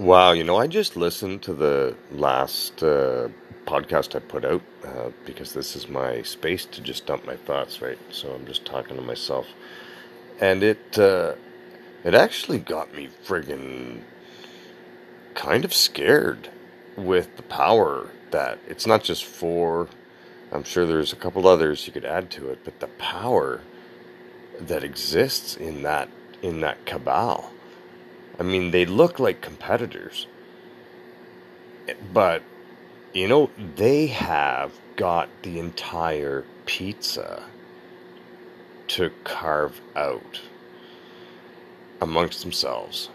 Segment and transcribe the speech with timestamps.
[0.00, 3.28] Wow, you know, I just listened to the last uh,
[3.66, 7.82] podcast I put out uh, because this is my space to just dump my thoughts,
[7.82, 7.98] right?
[8.10, 9.46] So I'm just talking to myself,
[10.40, 11.34] and it uh,
[12.02, 14.00] it actually got me friggin'
[15.34, 16.48] kind of scared
[16.96, 19.86] with the power that it's not just for.
[20.50, 23.60] I'm sure there's a couple others you could add to it, but the power
[24.58, 26.08] that exists in that
[26.40, 27.52] in that cabal
[28.38, 30.26] I mean, they look like competitors.
[32.12, 32.42] But,
[33.12, 37.42] you know, they have got the entire pizza
[38.88, 40.40] to carve out
[42.00, 43.10] amongst themselves.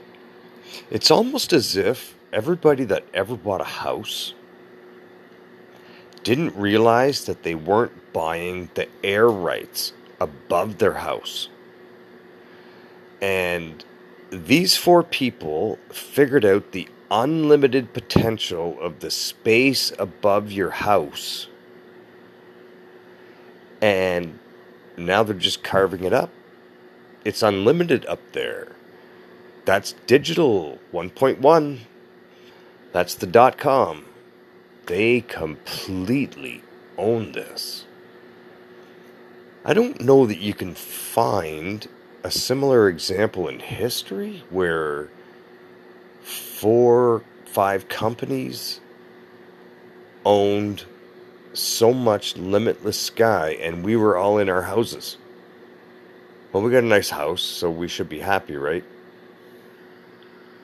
[0.89, 4.33] It's almost as if everybody that ever bought a house
[6.23, 11.49] didn't realize that they weren't buying the air rights above their house.
[13.21, 13.83] And
[14.35, 21.47] these four people figured out the unlimited potential of the space above your house.
[23.81, 24.39] And
[24.97, 26.31] now they're just carving it up.
[27.23, 28.75] It's unlimited up there.
[29.65, 31.79] That's digital 1.1.
[32.91, 34.05] That's the dot com.
[34.85, 36.63] They completely
[36.97, 37.85] own this.
[39.63, 41.87] I don't know that you can find
[42.25, 45.11] a similar example in history where
[46.23, 48.79] four, five companies
[50.25, 50.85] owned
[51.53, 55.17] so much limitless sky and we were all in our houses.
[56.51, 58.83] Well, we got a nice house, so we should be happy, right?